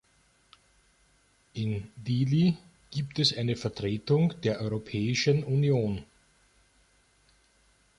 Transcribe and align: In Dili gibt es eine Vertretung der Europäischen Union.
In 1.53 1.91
Dili 1.95 2.57
gibt 2.89 3.19
es 3.19 3.37
eine 3.37 3.55
Vertretung 3.55 4.33
der 4.41 4.59
Europäischen 4.59 5.43
Union. 5.43 6.03